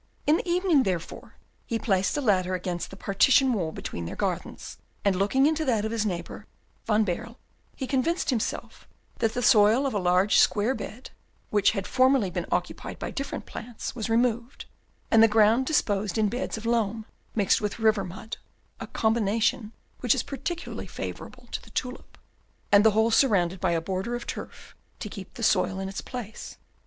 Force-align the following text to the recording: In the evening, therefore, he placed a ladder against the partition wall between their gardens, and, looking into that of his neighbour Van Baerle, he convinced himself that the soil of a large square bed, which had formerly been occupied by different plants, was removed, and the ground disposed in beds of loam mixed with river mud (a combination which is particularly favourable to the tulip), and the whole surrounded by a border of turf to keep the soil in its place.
In 0.25 0.37
the 0.37 0.49
evening, 0.49 0.81
therefore, 0.81 1.35
he 1.67 1.77
placed 1.77 2.17
a 2.17 2.21
ladder 2.21 2.55
against 2.55 2.89
the 2.89 2.95
partition 2.95 3.53
wall 3.53 3.71
between 3.71 4.05
their 4.05 4.15
gardens, 4.15 4.79
and, 5.05 5.15
looking 5.15 5.45
into 5.45 5.63
that 5.63 5.85
of 5.85 5.91
his 5.91 6.07
neighbour 6.07 6.47
Van 6.87 7.03
Baerle, 7.05 7.37
he 7.75 7.85
convinced 7.85 8.31
himself 8.31 8.87
that 9.19 9.35
the 9.35 9.43
soil 9.43 9.85
of 9.85 9.93
a 9.93 9.99
large 9.99 10.39
square 10.39 10.73
bed, 10.73 11.11
which 11.51 11.73
had 11.73 11.85
formerly 11.85 12.31
been 12.31 12.47
occupied 12.51 12.97
by 12.97 13.11
different 13.11 13.45
plants, 13.45 13.95
was 13.95 14.09
removed, 14.09 14.65
and 15.11 15.21
the 15.21 15.27
ground 15.27 15.67
disposed 15.67 16.17
in 16.17 16.29
beds 16.29 16.57
of 16.57 16.65
loam 16.65 17.05
mixed 17.35 17.61
with 17.61 17.77
river 17.77 18.03
mud 18.03 18.37
(a 18.79 18.87
combination 18.87 19.71
which 19.99 20.15
is 20.15 20.23
particularly 20.23 20.87
favourable 20.87 21.47
to 21.51 21.61
the 21.61 21.69
tulip), 21.69 22.17
and 22.71 22.83
the 22.83 22.89
whole 22.97 23.11
surrounded 23.11 23.59
by 23.59 23.73
a 23.73 23.79
border 23.81 24.15
of 24.15 24.25
turf 24.25 24.75
to 24.99 25.07
keep 25.09 25.35
the 25.35 25.43
soil 25.43 25.79
in 25.79 25.87
its 25.87 26.01
place. 26.01 26.57